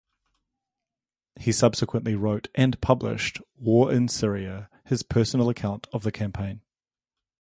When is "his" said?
4.83-5.03